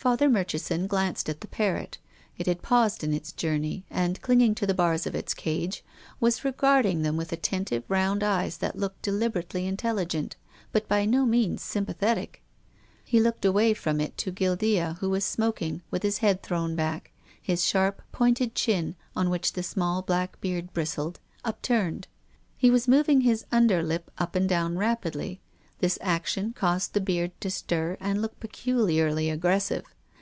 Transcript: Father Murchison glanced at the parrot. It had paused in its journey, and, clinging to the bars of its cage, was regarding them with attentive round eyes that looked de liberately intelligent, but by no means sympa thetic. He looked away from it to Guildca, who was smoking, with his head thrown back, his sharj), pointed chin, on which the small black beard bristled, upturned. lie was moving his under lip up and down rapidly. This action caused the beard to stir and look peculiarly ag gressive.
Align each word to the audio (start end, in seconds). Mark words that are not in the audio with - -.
Father 0.00 0.28
Murchison 0.28 0.86
glanced 0.86 1.28
at 1.28 1.40
the 1.40 1.48
parrot. 1.48 1.98
It 2.38 2.46
had 2.46 2.62
paused 2.62 3.02
in 3.02 3.12
its 3.12 3.32
journey, 3.32 3.84
and, 3.90 4.22
clinging 4.22 4.54
to 4.54 4.66
the 4.66 4.72
bars 4.72 5.08
of 5.08 5.14
its 5.16 5.34
cage, 5.34 5.84
was 6.20 6.44
regarding 6.44 7.02
them 7.02 7.16
with 7.16 7.32
attentive 7.32 7.82
round 7.88 8.22
eyes 8.22 8.58
that 8.58 8.76
looked 8.78 9.02
de 9.02 9.10
liberately 9.10 9.66
intelligent, 9.66 10.36
but 10.70 10.86
by 10.86 11.04
no 11.04 11.26
means 11.26 11.64
sympa 11.64 11.96
thetic. 11.96 12.42
He 13.04 13.18
looked 13.18 13.44
away 13.44 13.74
from 13.74 14.00
it 14.00 14.16
to 14.18 14.30
Guildca, 14.30 14.98
who 15.00 15.10
was 15.10 15.24
smoking, 15.24 15.82
with 15.90 16.04
his 16.04 16.18
head 16.18 16.44
thrown 16.44 16.76
back, 16.76 17.10
his 17.42 17.62
sharj), 17.64 17.94
pointed 18.12 18.54
chin, 18.54 18.94
on 19.16 19.30
which 19.30 19.54
the 19.54 19.64
small 19.64 20.02
black 20.02 20.40
beard 20.40 20.72
bristled, 20.72 21.18
upturned. 21.44 22.06
lie 22.62 22.70
was 22.70 22.86
moving 22.86 23.22
his 23.22 23.44
under 23.50 23.82
lip 23.82 24.12
up 24.16 24.36
and 24.36 24.48
down 24.48 24.78
rapidly. 24.78 25.40
This 25.80 25.96
action 26.02 26.54
caused 26.54 26.92
the 26.92 27.00
beard 27.00 27.30
to 27.40 27.50
stir 27.52 27.96
and 28.00 28.20
look 28.20 28.40
peculiarly 28.40 29.30
ag 29.30 29.40
gressive. 29.40 29.84